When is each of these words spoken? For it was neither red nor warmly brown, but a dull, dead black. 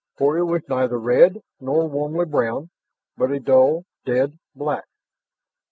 For 0.17 0.35
it 0.35 0.45
was 0.45 0.63
neither 0.67 0.97
red 0.97 1.43
nor 1.59 1.87
warmly 1.87 2.25
brown, 2.25 2.71
but 3.17 3.29
a 3.29 3.39
dull, 3.39 3.85
dead 4.03 4.39
black. 4.55 4.85